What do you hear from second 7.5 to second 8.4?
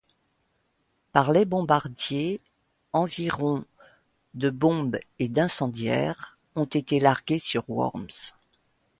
Worms.